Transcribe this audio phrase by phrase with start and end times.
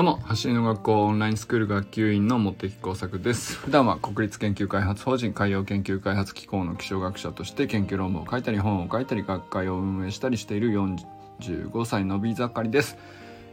[0.00, 3.56] どうも、走りの学校オンラインスクール学級委員の茂木工作です。
[3.60, 12.96] 普段は国立研究開発法人海洋研究開発機構の気象学者として研究論文を書いたり本を書いたり学会を運営したりしている45歳のび盛りです。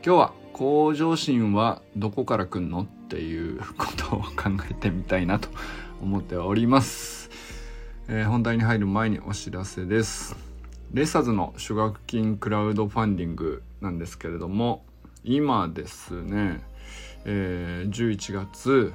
[0.06, 5.50] 今日は向上心はどこから来んのっていうことを考えてみたいなと
[6.02, 7.30] 思っております。
[8.08, 10.38] えー、本題に入る前にお知らせです。
[10.94, 14.86] レッサーズの奨学金クラウドファンディングなんですけれども、
[15.30, 16.62] 今ですね、
[17.26, 18.94] えー、11月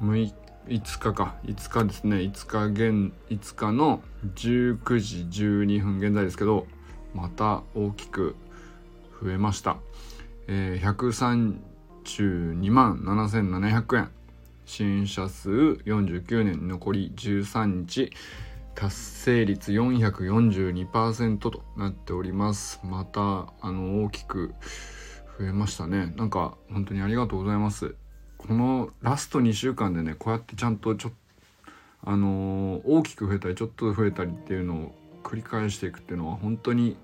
[0.00, 0.32] 6
[0.66, 2.16] 5日か5日ですね。
[2.16, 4.02] 5日現5日の
[4.34, 6.66] 19時12分現在ですけど
[7.14, 8.34] また大きく
[9.22, 9.76] 増えました、
[10.48, 14.10] えー、132万7700円。
[14.64, 18.10] 支援者数49年残り13日。
[18.76, 22.78] 達成率442%となっております。
[22.84, 24.54] またあの大きく
[25.38, 26.12] 増えましたね。
[26.16, 27.96] なんか本当にありがとうございます。
[28.36, 31.10] このラスト2週間でねこうやってちゃんとちょ
[32.04, 36.98] あの大きく増えたりちょっと増えたりっていうのを繰り返していくっていうのは本当に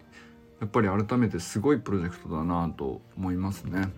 [0.61, 3.91] やっぱり改めてすごいプロジェクトだなと思いますね。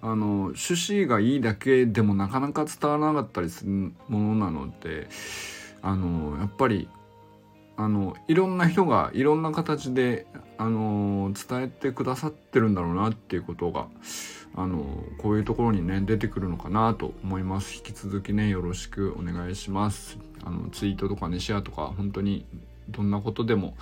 [0.00, 5.08] あの趣旨がいいだけでもなかなか伝わらなかったりするものなので
[5.82, 6.88] あのやっぱり
[7.78, 10.26] あのいろんな人がいろんな形で
[10.58, 13.86] あの伝えてくださってるんだろうなっていうことが
[14.56, 17.76] あのこういうところにね出てくるのかなと思います。
[17.76, 20.18] 引き続きねよろしくお願いします。
[20.42, 22.46] あのツイートとかねシェアとか本当に
[22.88, 23.76] どんなことでも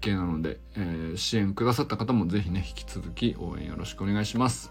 [0.00, 4.70] OK なので、えー、支援くださった方も是非ね引き続き応援よろしくお願いします。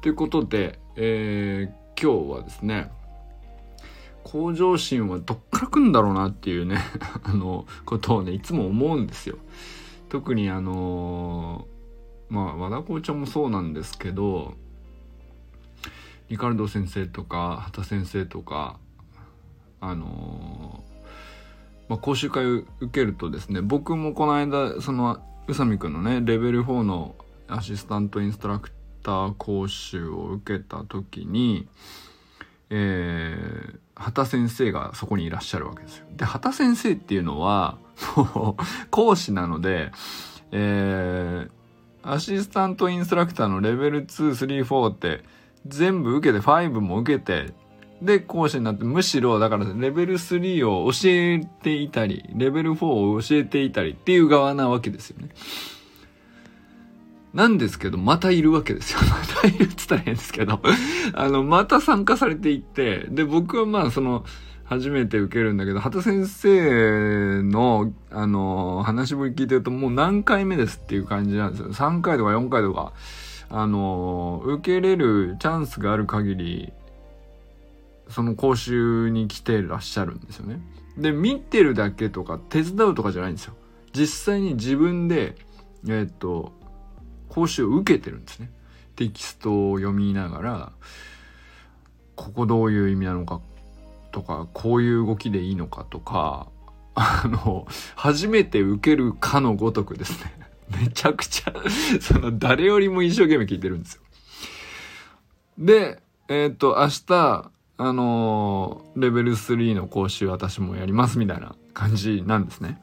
[0.00, 2.92] ということで、えー、今日はですね
[4.24, 6.78] 向上心はどっから来るんだろうなっていうね
[7.24, 9.36] あのことをねいつも思うんですよ。
[10.08, 11.66] 特にあの
[12.28, 14.54] まあ和田校長もそうなんですけど
[16.28, 18.78] リカルド先生とか畑先生とか
[19.80, 20.84] あの
[21.88, 27.16] まあ、講習会を受けるとですね僕もこの間その宇佐美くんのねレベル4の
[27.48, 28.70] アシスタントインストラク
[29.02, 31.66] ター講習を受けた時に
[32.70, 36.06] えー、畑先生がそこにいらっしゃるわけですよ。
[36.16, 37.76] で、畑先生っていうのは、
[38.16, 39.92] もう、講師なので、
[40.52, 41.50] えー、
[42.02, 45.22] アシスタントインストラクターのレベル2、3、4って
[45.66, 47.52] 全部受けて、5も受けて、
[48.00, 55.28] で、講師になって、むしろ、だから、レベル3を教えていたり、レベル4を教えていたりっていう側なわけですよね。
[57.32, 59.00] なんですけど、またいるわけですよ。
[59.08, 60.60] またいるって言ったら変ですけど、
[61.14, 64.24] あの、また参加されていって、で、僕はまあ、その、
[64.64, 71.70] 初めて受けるんだけど、畑先生の、あの、話ぶり聞いてるともう何回目ですっていう感じなんですよ。
[71.70, 72.92] 3回とか4回とか、
[73.48, 76.72] あの、受けれるチャンスがある限り、
[78.08, 80.60] その講習に来てらっしゃるんですよね。
[80.96, 83.54] で、見てるだけとか手伝うとかじゃないんですよ。
[83.92, 85.34] 実際に自分で、
[85.88, 86.52] えっと、
[87.30, 88.50] 講習を受けてるんですね。
[88.96, 90.72] テキストを読みながら、
[92.16, 93.40] ここどういう意味なのか
[94.12, 96.48] とか、こういう動きでいいのかとか、
[96.94, 100.34] あの、初めて受けるかのごとくですね。
[100.78, 101.52] めちゃくちゃ
[102.00, 104.02] その誰よりも一生懸命聞いてるんですよ。
[105.58, 112.80] で、えっ、と、明日、あのー、レベル3の講習私もやりますみたいな感じなんですね。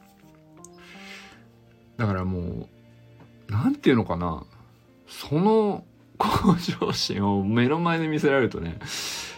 [1.98, 2.68] だからもう、
[3.50, 4.44] なんていうのかな。
[5.08, 5.84] その
[6.18, 8.80] 向上心を目の前で見せられるとね、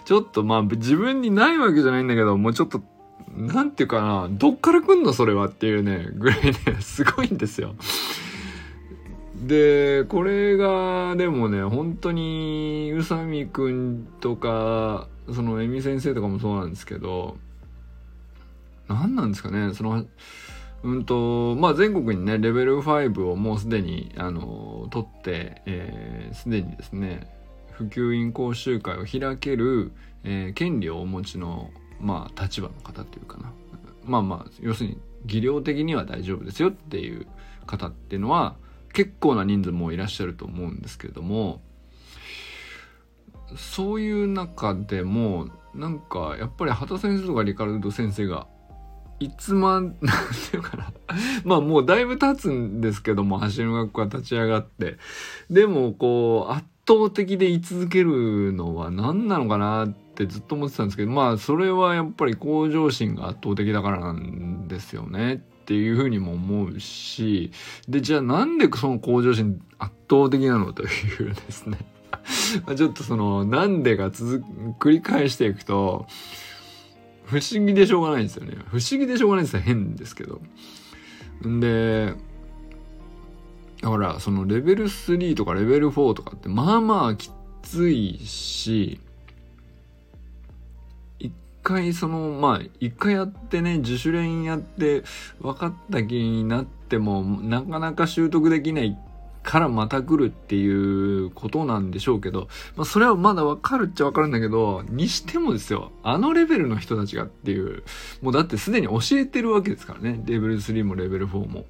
[0.06, 2.82] ちょっとまあ自分にないわけじゃないんだけど、もうちょっと、
[3.36, 5.14] なんていうかな、どっから来んの？
[5.14, 7.76] それはっていうね、ぐらいね、 すごいんですよ。
[9.36, 17.38] で、これが、でもね、本当に、宇佐美くんとか、その、えみ先生とかもそうなんですけど、
[18.90, 20.06] 何なんですかね、その、
[20.84, 27.28] うんと、まあ、全国にね、レベル5をもうすでに、あの、取って、えー、にですね、
[27.72, 29.92] 普及員講習会を開ける、
[30.24, 31.70] えー、権利をお持ちの、
[32.00, 33.52] まあ、立場の方っていうかな。
[34.06, 37.28] まあまあ、要するに、技量的には大丈夫ですよっていう
[37.66, 38.56] 方っていうのは、
[38.94, 41.62] 結構な人数もいらっしゃると思うんですけれども、
[43.58, 48.48] そういう中でも、なんか、やっぱり畑先生とかリカルド先生が
[49.20, 49.94] いつま、 なん
[50.52, 50.94] ていうかな。
[51.44, 54.98] まあもうだいぶ経つんですけども、走る学校が立ち上がって。
[55.50, 67.52] でもこう、圧倒的で居続けるのは何なのかなってずっと思ってたんですけど、まあそれはやっぱり向上心が圧倒的だからなんですよねっていうふうにも思うし、
[67.88, 71.78] で、じゃあなんでその向上心圧倒的なのというですね。
[72.76, 74.44] ちょっとその、なんでが続
[74.80, 76.08] 繰り返していくと、
[77.30, 78.56] 不思議でしょうがないんですよね。
[78.70, 79.62] 不思議でしょうがないですよ。
[79.62, 80.42] 変ですけど。
[81.48, 82.16] んで、
[83.82, 87.30] だからそのレベル3とかレベル4とかってまあまあき
[87.62, 89.00] ついし、
[91.20, 91.32] 一
[91.62, 95.04] 回その、まあ一回やってね、自主練やって
[95.40, 98.98] 分かった気になってもなかなか習得できない
[99.44, 107.84] からまた来るっていうことなんでしょうけど、まあそれはまだわかるっちゃわかるんだけど、にしてもですよ、あのレベルの人たちがっていう、
[108.22, 111.66] もうだってすでに教えてるわけですからね、レベル3もレベル4も。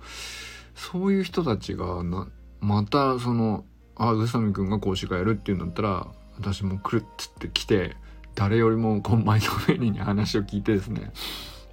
[0.76, 2.28] そういう人たちがな、
[2.62, 6.08] またその、あ、宇佐美くんが講師会やるっていうんだったら、
[6.38, 7.98] 私も来るっつって来て、
[8.34, 11.12] 誰よりもこう前のめりに話を聞いてですね、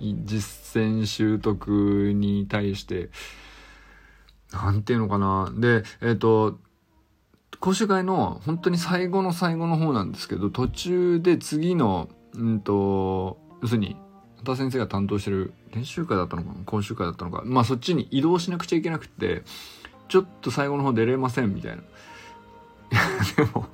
[0.01, 3.11] 実践習得に対して、
[4.53, 5.53] なんていうのかな。
[5.55, 6.59] で、えっ、ー、と、
[7.61, 13.97] 講習会の本当に最後の最後の方なんですけど、途中で次の、うんと、要するに、
[14.45, 16.65] 田先生が担当してる練習会だったのかな？
[16.65, 17.43] 講習会だったのか。
[17.45, 19.43] まあそっちに移動しなくちゃいけなくて
[20.09, 21.83] ちょっと最後の方出れませんみたいな。
[23.37, 23.67] でも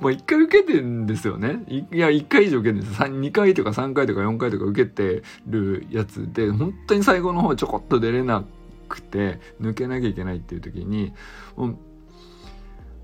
[0.00, 1.64] もう一回受けてんですよね。
[1.68, 3.02] いや一回以上受けてるんです。
[3.02, 8.44] 2回とか3回とか4回とか受けてるやつで本当に最後の方ちょこっと出れな
[8.88, 11.12] くて抜けなきゃいけないっていう時に
[11.56, 11.76] もう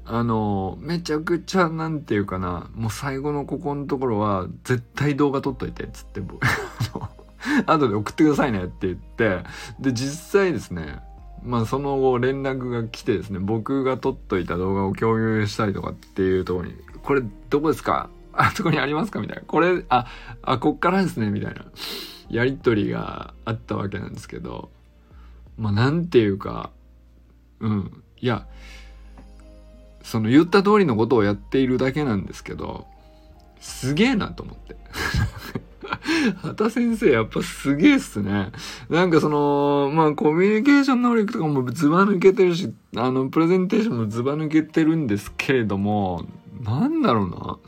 [0.07, 6.47] あの、めちゃくちゃ、なんていうかな、もう最後のここのところは、絶対動画撮っといてっ、つって僕、
[7.65, 9.45] 後で送ってくださいねって言って、
[9.81, 11.01] で、実際ですね、
[11.43, 18.11] まあその後連絡が来てですね、僕が撮っといた動画を共有したりとかっていうところに、これどこですか？
[18.35, 19.21] あそこにありますか？
[19.21, 19.43] みたいな。
[19.47, 20.07] これ、あ、
[20.43, 21.65] あ、こっからですねみたいな。
[22.29, 24.69] やりとりがあったわけなんですけど、
[25.57, 26.71] まあなんていうか、
[27.61, 28.03] うん。
[28.21, 28.47] いや、
[30.03, 32.87] その言った通りのことをやっているだけなんですけど、
[33.61, 34.77] すげえなと思って。
[36.43, 38.53] 畑先生やっぱすげえっすね。
[38.89, 46.27] なんかその、まあコミュニケーション能力とかもズバ抜けてるし、あの、プレゼンテーションもズバ抜けてるんですけれども、
[46.63, 47.59] なんだろうな。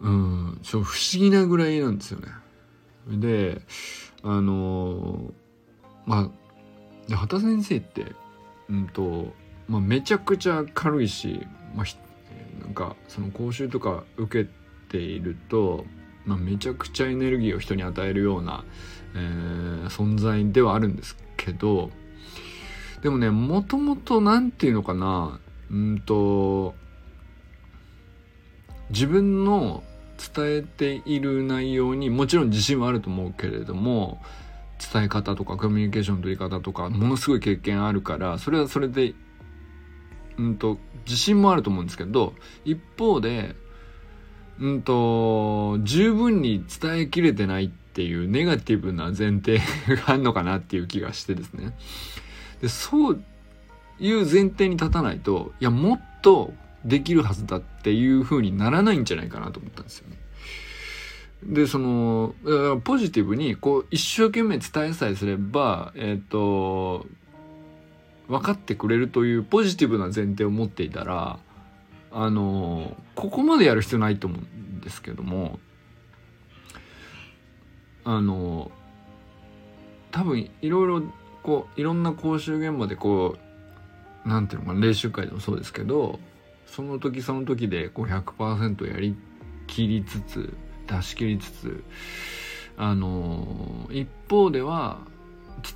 [0.00, 2.28] うん、ちょ、不思議なぐらいなんですよね。
[3.08, 3.60] で、
[4.22, 5.32] あの
[6.06, 6.40] まあ
[7.10, 8.06] で、畑先生って、
[8.68, 9.34] うんと、
[9.68, 14.50] まあ、めちゃくちゃ軽いし、まあ、なんかその講習とか受け
[14.88, 15.84] ていると、
[16.24, 18.64] まあ、めちゃくちゃエネルギーを人に与えるような、
[19.14, 21.90] えー、存在ではあるんですけど
[23.02, 26.74] でもねもともと何て言うのかなうんと
[28.90, 29.82] 自分の
[30.34, 34.20] 伝えている内容にもちろん自信はあると思うけれども
[34.92, 39.14] 伝え方とかコミュニケーションの取り方とかものすごい経験あるからそれはそれで
[40.40, 42.34] うんと、自信もあると思うんですけど、
[42.64, 43.54] 一方で、
[44.58, 51.76] うんと、十分に伝えきれてないっていうネガティブな前提があるのかなっていう気がしてですね。
[52.62, 53.22] で、そう
[53.98, 56.52] いう前提に立たないと、いや、もっと
[56.84, 60.16] できるはずだっていう風にならないんじゃないかなと思ったんですよね。
[61.42, 62.34] で、その、
[62.84, 67.06] ポジティブに、こう、一生懸命伝えさえすれば、えっ、ー、と、
[68.30, 71.40] 分かってくれるというポジティブな前提を持っていたら
[72.12, 75.58] あのここまでやる必要ないと思うんですけども
[78.04, 78.70] あの
[80.12, 81.02] 多分いろいろ
[81.42, 83.36] こういろんな講習現場でこ
[84.24, 86.20] うなんていうのかな練習会でもそうですけど
[86.66, 89.16] その時その時でこう100%やり
[89.66, 90.54] きりつつ
[90.90, 91.84] 出し切りつつ
[92.76, 94.98] あの一方では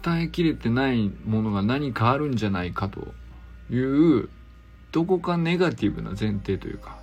[0.02, 3.14] 伝えきれてないものが何かあるんじゃないかと
[3.73, 4.28] いう
[4.92, 6.99] どこかネガティブな前提というか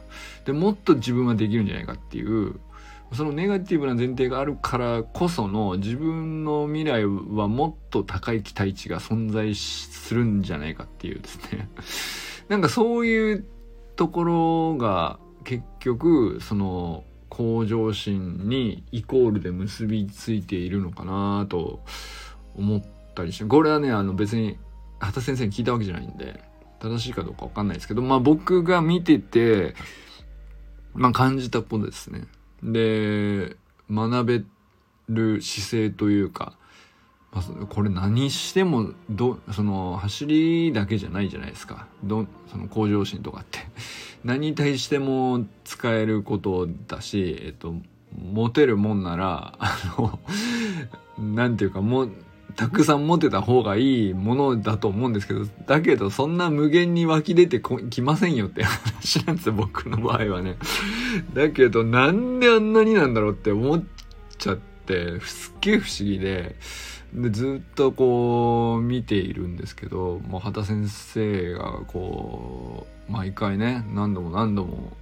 [0.46, 2.60] でもっと自分はできるんじゃないかっていう
[3.14, 11.70] そのネガティブな前提があるからこその自分の未来はもっと高い期待値が存在するんじゃないかっていうですね。
[12.48, 13.46] なんかそういう
[13.98, 17.04] ところが結局その
[17.42, 21.82] 向上心にイコールで結びついているのかなと
[22.56, 22.84] 思っ
[23.16, 24.58] たりしてこれはねあの別に
[25.00, 26.44] 畑先生に聞いたわけじゃないんで
[26.80, 29.74] 正しいかどうかわかんないですけどまあ僕が見てて
[30.94, 32.26] まあ感じたことですね。
[32.64, 33.56] で
[33.90, 34.44] 学べ
[35.10, 36.54] る姿勢というか、
[37.32, 41.88] まあ、これ何してもどその走りだけじゃないじゃないですか。
[42.04, 43.60] どその向上心とかって。
[44.24, 47.74] 何に対しても使えることだしえっと
[48.16, 50.20] モテるもんならあの
[51.18, 52.08] なんていうかも
[52.56, 60.58] たくさん持てた方がいいものだと思うんですけど、だけどそんな無限に湧き出てきませんよって 話なんですよ、僕の場合はね。
[61.34, 63.84] だけどなんであんなになんだろうって思っ
[64.38, 64.71] ちゃって、
[65.22, 66.56] すっげえ不思議で、
[67.14, 74.94] でずっとこう見ているんですけど、もう畑先生がこう、毎回ね、何度も何度も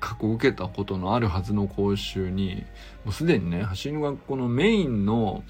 [0.00, 2.64] 過去受けたことのあるはずの講習に
[3.04, 5.44] もうすでにね走りの学校のメインの、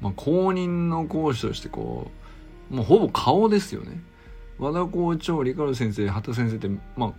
[0.00, 2.10] まあ、公認の講師としてこ
[2.70, 4.00] うもうほぼ顔ですよね。
[4.58, 7.12] 和田校長リカル先生畑先生ってまあ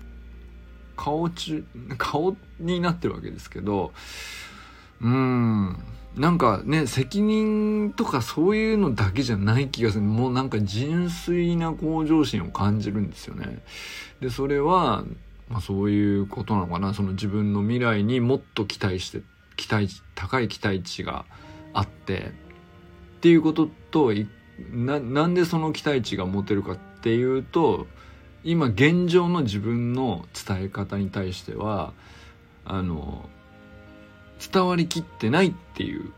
[0.96, 1.64] 顔中
[2.00, 3.94] 顔になってるわけですけど
[5.02, 5.78] うん。
[6.16, 10.04] なんかね責任とかそういうのだけじゃない気がする。
[10.04, 13.60] もうなんか純粋な向上心を感じるんですよね。
[14.20, 15.04] でそれは
[15.50, 16.94] まあ、そういうことなのかな。
[16.94, 19.22] その自分の未来にもっと期待して
[19.56, 21.26] 期待高い期待値が
[21.74, 22.32] あって。
[23.18, 24.12] っていうことと
[24.72, 27.88] ななんでその期待値が持てるかっていうと
[28.44, 31.94] 今現状の自分の伝え方に対しては
[32.66, 33.30] あの
[34.52, 36.12] 伝わりきってないっていう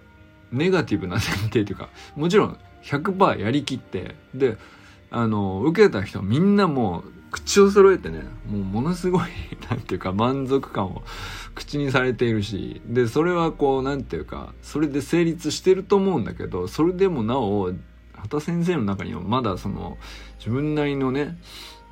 [0.52, 4.58] ネガティブな前提というかもちろん100%やりきってで
[5.12, 9.22] あの受けた人みんなもう口を揃えてねもうものすごい
[9.70, 11.04] なんていうか満足感を
[11.56, 17.72] 口にされているしでそれはこうなんていうかそれで成立してると思うんだけどそれでもなお
[18.14, 19.98] 畑先生の中にはまだその
[20.40, 21.38] 自分なりのね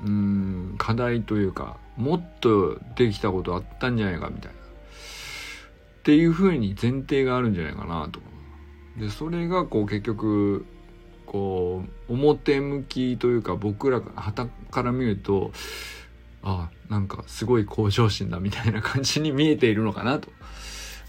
[0.05, 4.66] うん課題というかもっとできたことあったんじゃないかみたいな。
[6.07, 8.21] っていうふうに前提があるんじゃないかなと。
[8.97, 10.65] でそれがこう結局
[11.25, 15.51] こう表向きというか僕らが旗から見ると
[16.43, 20.29] あなんかすごい向上心だみたいな感じに見えているのかなと。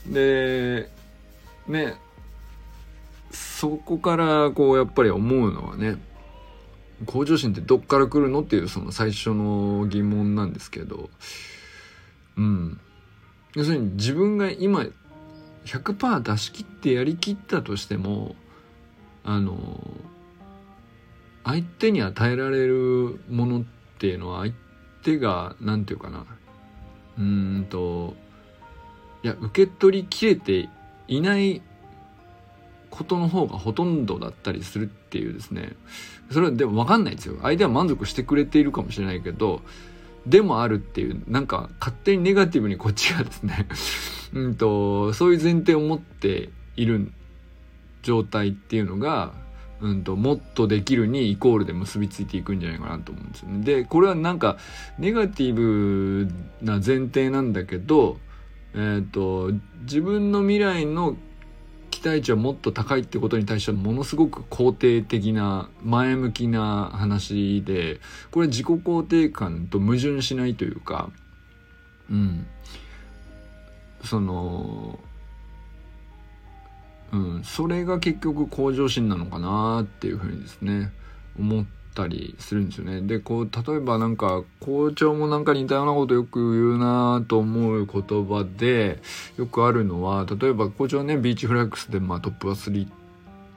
[0.09, 0.91] で
[1.69, 1.95] ね
[3.31, 5.97] そこからこうやっぱり思うのはね
[7.07, 11.09] 向上心ってどっから来るのっていうその最初の疑問なんですけど
[12.37, 12.81] うん
[13.55, 14.87] 要するに自分が今
[15.65, 18.37] 100%出し切ってやりきったとしても
[19.25, 19.81] あの
[21.45, 23.65] 相手に与えられるものっ
[23.99, 24.55] ていうのは相
[25.03, 26.27] 手が何て言うかな。
[27.19, 28.15] うんと
[29.25, 30.69] いや受け取りきれて
[31.09, 31.63] いない
[32.91, 35.73] ことの方がほとんどだったりするっていうですね。
[36.31, 37.39] それはでも分かんないですよ。
[37.43, 39.63] 相手は満足してくれているかもしれないけど
[40.29, 43.67] でもあるっていうなんか勝手にネガティブにこっちがですね
[44.35, 47.11] うんとそういう前提を持っている
[48.03, 49.33] 状態っていうのが、
[49.81, 53.65] うんと、もっとできるにイコールで結びついていくんじゃないかなと思うんですよね。
[53.65, 54.57] で、これはなんか、
[54.99, 56.29] ネガティブ
[56.63, 58.19] な前提なんだけど、
[58.75, 61.17] えっ、ー、と、自分の未来の
[61.99, 67.99] 期待値はもっと高いってことに対してはものすごく肯定的な前向きな話で
[68.31, 71.11] これ自己肯定感と矛盾しないというか
[72.09, 72.47] うん。
[74.05, 75.01] その
[77.11, 80.93] うん、それが結局向上心なのかなっていうふうにですね
[81.37, 81.67] 思っ
[81.99, 83.01] たりするんですよね。
[83.03, 89.01] でこう例えばなんか校長もなんか似たようなことよく言うなと思う言葉で
[89.37, 92.89] よくあるのは例えば校長ねビーチフラッグスでまあトップアスリー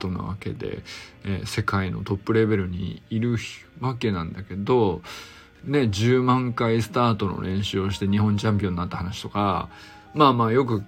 [0.00, 0.82] トなわけで、
[1.24, 3.36] えー、世界のトップレベルにいる
[3.80, 5.02] わけなんだけど
[5.64, 9.68] ね10万回スタートの練習をして日本チャンピオンになった話とか
[10.14, 10.82] まあまあよく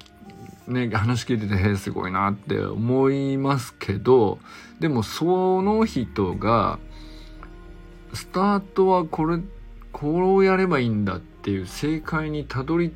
[0.67, 4.39] ね、話聞いてて、へ、すごいなって思いますけど、
[4.81, 6.79] でもその人が、
[8.15, 9.39] スタートはこれ、
[9.93, 12.93] こうやればいいんだっていう正解にたどり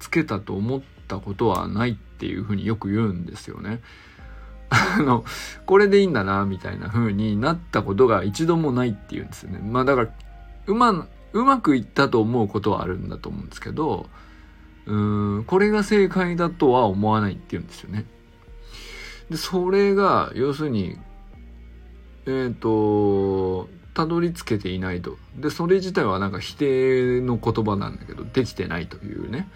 [0.00, 3.80] 着けたと思ったことはないっていうふうによく言うんですよね。
[4.70, 5.24] あの、
[5.66, 9.58] これでいいんだな、みたいな風になったことが一度もないっていうんですよね。
[9.58, 10.08] まあだから、
[10.66, 14.08] うま、うまくいったと思うことはあるんだと思うんですけど、
[14.88, 18.06] うんこれが正解だとは思わないっていうんですよね。
[19.28, 20.98] でそれが要するに
[22.24, 25.16] えっ、ー、とたどり着けていないと。
[25.36, 29.48] でそれ自体はなんか否定の言葉なんだけどできてないというね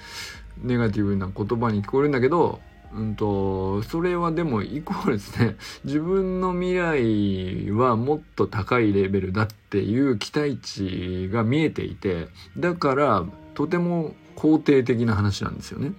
[0.61, 2.61] ネガティブな言葉に聞こえるんだけど
[2.93, 15.95] うんと、それはでもイコールですね、 自分の未来はもっと高いレベルだっていう期待値が見えていて、だからとても肯定的な話なんですよね。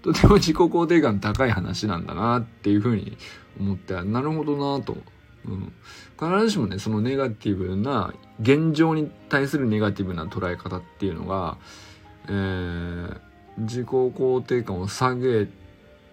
[0.00, 3.18] とても自己肯定感高い話なんだなっていうふうに
[3.58, 4.96] 思ってなるほどなと、
[5.44, 5.72] うん、
[6.20, 8.12] 必ずしもねそのネガティブな
[8.42, 11.56] 現状に対するネガティブな捉え方っていうのが、
[12.26, 13.20] えー、
[13.60, 15.48] 自己肯定感を下げ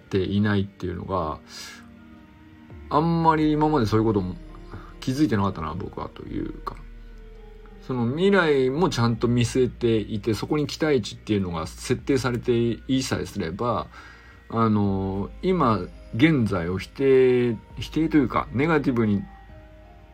[0.09, 1.39] ていないっていうのが
[2.89, 4.35] あんまり今までそういうことも
[5.01, 6.77] 気づいてなかったな僕はというか。
[7.85, 13.87] その未来もちゃんと見据えていてそこに期待値っていうのが設定されていいさえすれば
[14.49, 15.79] あの今
[16.13, 19.23] 現在を否定否定というかネガティブに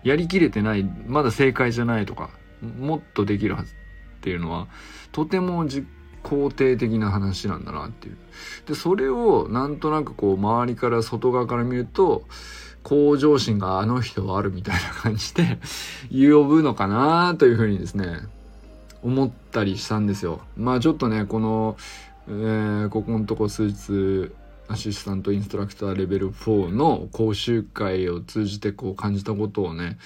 [0.04, 2.30] やりきれてないまだ正解じゃないとか
[2.62, 3.76] もっとできるはずっ
[4.22, 4.68] ていうのは
[5.12, 5.88] とても実
[6.24, 8.18] 肯定的な話なんだなっていう。
[8.66, 12.24] で、それをなんとなくこう周りから外側から見ると、
[12.82, 15.58] 向上心があの人はあるみたいな感じで
[16.12, 18.18] 呼ぶのかなというふうにですね、
[19.04, 20.42] 思ったりしたんですよ。
[20.58, 21.78] まあちょっとね、この、
[22.28, 24.32] えー、ここのとこ数日、
[24.68, 29.98] アシスタントインストラクターレベル4の講習会を通じてこう感じたことをね、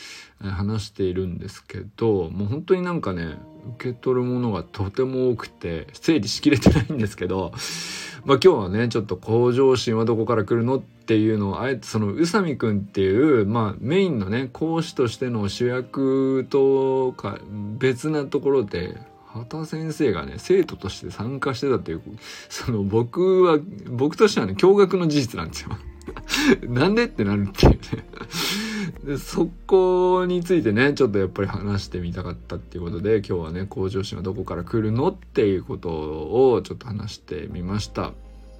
[0.42, 3.38] 話しているんですけど、もう本当になんかね、
[3.76, 7.54] 受け取るものがとても多くて、整理しきれてないんですけど、
[8.26, 17.40] まあ今日はね、ちょっと向上心はどこから来るのっていうのを、あえてその宇佐美くんっていう、まあメインのね、講師としての主役とか
[17.78, 18.98] 別なところで、
[19.39, 22.01] 畑先生がね、生徒として参加してたっていう、
[22.50, 25.70] その僕は、僕としてはね、驚愕の事実なんですよ。
[26.67, 27.79] なんでってなるっていうね
[29.03, 29.17] で。
[29.17, 38.13] そこについてね、ちょっとやっぱり話してみたかったっていうことで、今日はね、向上心はどこから来るのっていうことをちょっと話してみました。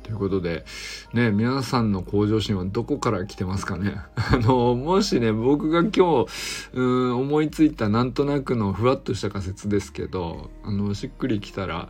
[0.08, 0.64] ということで、
[1.12, 3.98] ね、皆さんの向上心はどこから来てますかね？
[4.16, 5.90] あの、もしね、僕が今
[6.24, 6.28] 日、
[6.74, 11.90] うん、思いついたなんとなくのふわっとした仮説ですけど、あの、しっくりきたら、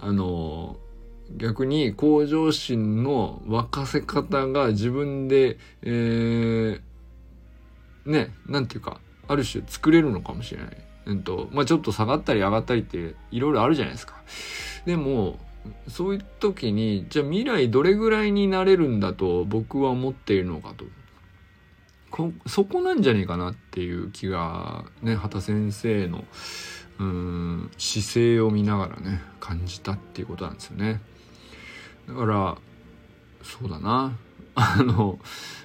[0.00, 0.78] あの、
[1.36, 10.76] 逆に向上心の沸かせ方が自分で、えー、ね、なんていうか、ある種作れるのかもしれない。
[11.06, 14.16] うんと、まあ、ちょっと下がったり上がったりっていろいろあるじゃないですか。
[14.86, 15.38] でも、
[15.88, 20.84] そういう時にじゃあ未来どれぐらいになれるんだと僕は思っているのかと。
[22.46, 26.24] そこなんじゃねえかなっていう気がね畑先生の
[27.00, 31.00] うん姿勢を見ながらね感じたっていうことなんですよね。
[32.06, 32.56] だから
[33.42, 34.16] そうだな。
[34.54, 35.18] あの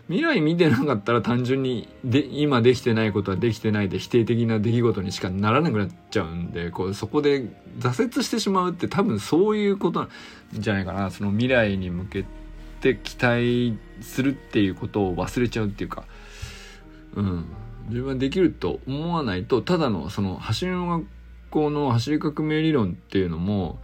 [0.10, 7.46] 未来見てなかったら単純にで今できてないことはできてないで否定的な出来事にしかならなくなっちゃうんでこうそこで
[7.78, 10.10] 挫折してしまうって多分そういうことなん
[10.54, 11.12] じゃないかな。
[11.12, 12.26] その未来に向け
[12.82, 16.06] て期待するっていうことを忘れちゃうっていうか。
[17.16, 17.46] うん。
[17.90, 21.06] 自分はできると思わないとただのその走りの学
[21.50, 23.80] 校の走り革命理論っていうのも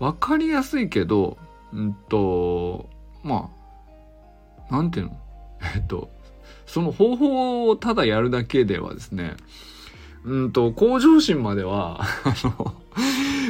[0.00, 1.36] 分かりやすいけど
[1.72, 2.88] うんと
[3.22, 3.50] ま
[4.70, 5.18] あなんていうの？
[5.74, 6.10] えっと、
[6.66, 9.36] その方法をただやるだけではですね、
[10.24, 12.74] うんと、向上心までは、あの、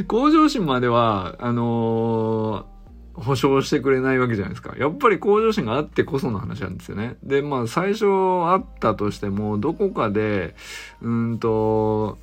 [0.09, 4.75] 向上心までは、あのー、保証してくれないわけじゃないですか。
[4.79, 7.17] やっぱり向上心があってこその話なんですよね。
[7.23, 10.55] で、まあ、最初あったとしても、どこかで、
[11.03, 12.17] うんと、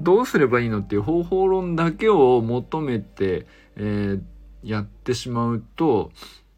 [0.00, 4.22] どうすればいいのっていう方法論だけを求めて、えー、
[4.62, 6.12] やってしまうと、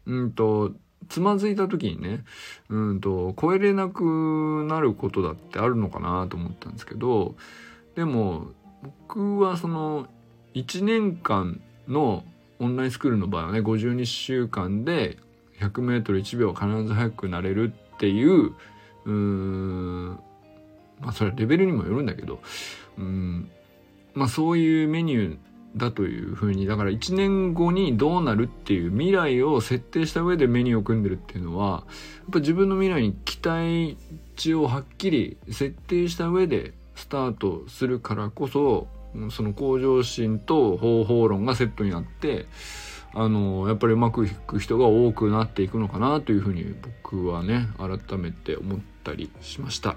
[0.05, 0.73] うんと、
[1.09, 2.23] つまずいた時にね、
[2.69, 7.35] うんと、超えれなくなることだってあるのかなと思ったんですけど、
[7.95, 8.47] でも、
[8.83, 10.07] 僕はその、
[10.53, 12.23] 1年間の
[12.59, 15.17] オンラインスクールの場合はね、52週間で
[15.59, 18.53] 100m1 秒必ず速くなれるっていう、
[19.05, 20.19] うーん、
[20.99, 22.39] まあそれはレベルにもよるんだけど、
[22.97, 23.49] うん、
[24.13, 25.37] まあそういうメニュー
[25.75, 33.97] だというふうにだから1年後にどうなるっていう未来を設定した上でメニューを組んでるっていうのはやっぱ自分の未来に期待
[34.35, 38.87] 値をはっきり設定した上でスタートするからこそ
[39.31, 42.45] その向上心と方法論がセットになって
[43.13, 49.95] あのやっぱりうまくいく人が多くなっていくのかなというふうに僕はね改めて思ったりしました。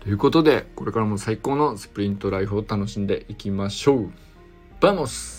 [0.00, 4.25] ということでこれからも最高のスプリントライフを楽しんでいきましょう。
[4.80, 5.35] Vamos!